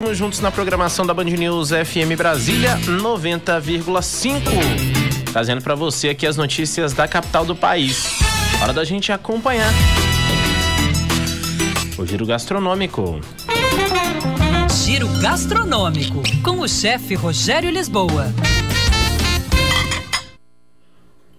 [0.00, 4.40] Estamos juntos na programação da Band News FM Brasília 90,5.
[5.32, 8.04] Trazendo para você aqui as notícias da capital do país.
[8.62, 9.72] Hora da gente acompanhar.
[11.98, 13.20] O giro gastronômico.
[14.84, 18.32] Giro gastronômico com o chefe Rogério Lisboa.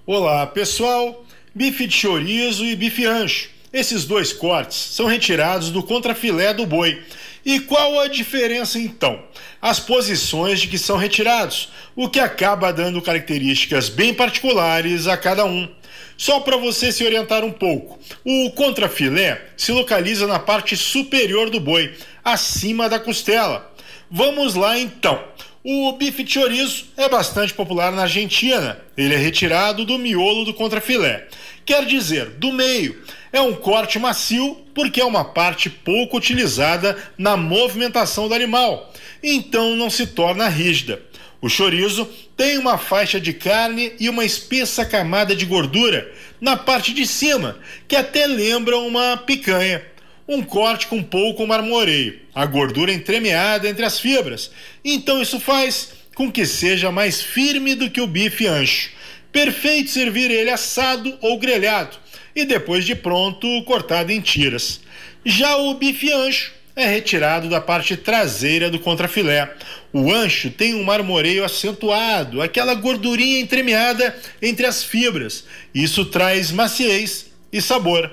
[0.05, 1.23] Olá, pessoal.
[1.55, 3.51] Bife de chorizo e bife ancho.
[3.71, 7.01] Esses dois cortes são retirados do contrafilé do boi.
[7.45, 9.23] E qual a diferença então?
[9.61, 15.45] As posições de que são retirados, o que acaba dando características bem particulares a cada
[15.45, 15.69] um.
[16.17, 21.61] Só para você se orientar um pouco, o contrafilé se localiza na parte superior do
[21.61, 23.73] boi, acima da costela.
[24.11, 25.23] Vamos lá então.
[25.63, 28.79] O bife chorizo é bastante popular na Argentina.
[28.97, 31.27] Ele é retirado do miolo do contrafilé,
[31.65, 33.01] quer dizer, do meio
[33.31, 39.75] é um corte macio porque é uma parte pouco utilizada na movimentação do animal, então
[39.75, 41.01] não se torna rígida.
[41.41, 42.05] O chorizo
[42.35, 47.57] tem uma faixa de carne e uma espessa camada de gordura na parte de cima,
[47.87, 49.81] que até lembra uma picanha.
[50.27, 54.51] Um corte com pouco marmoreio, a gordura entremeada entre as fibras.
[54.83, 58.91] Então isso faz com que seja mais firme do que o bife ancho.
[59.31, 61.97] Perfeito servir ele assado ou grelhado
[62.35, 64.81] e depois de pronto cortado em tiras.
[65.25, 69.53] Já o bife ancho é retirado da parte traseira do contrafilé.
[69.91, 75.43] O ancho tem um marmoreio acentuado, aquela gordurinha entremeada entre as fibras.
[75.73, 78.09] Isso traz maciez e sabor.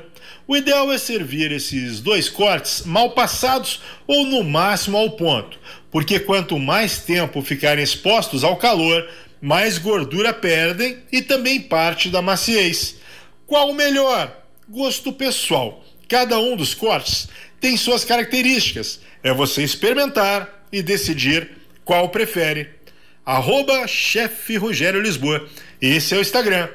[0.49, 5.59] O ideal é servir esses dois cortes mal passados ou no máximo ao ponto,
[5.91, 9.09] porque quanto mais tempo ficarem expostos ao calor,
[9.41, 12.97] mais gordura perdem e também parte da maciez.
[13.47, 14.37] Qual o melhor?
[14.69, 15.85] Gosto pessoal.
[16.09, 17.29] Cada um dos cortes
[17.61, 19.01] tem suas características.
[19.23, 21.51] É você experimentar e decidir
[21.85, 22.71] qual prefere.
[23.25, 25.49] Arroba chefe Rogério Lisboa.
[25.81, 26.69] Esse é o Instagram.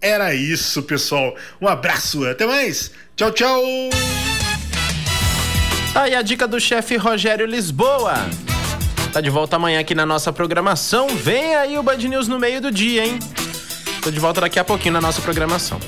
[0.00, 1.36] Era isso, pessoal.
[1.60, 2.92] Um abraço, até mais.
[3.14, 3.62] Tchau, tchau.
[5.92, 8.14] Tá aí a dica do chefe Rogério Lisboa.
[9.12, 11.08] Tá de volta amanhã aqui na nossa programação.
[11.08, 13.18] Vem aí o Band News no meio do dia, hein?
[14.02, 15.80] Tô de volta daqui a pouquinho na nossa programação.